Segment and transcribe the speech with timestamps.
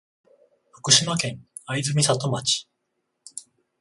[0.71, 2.67] 福島県会津美里町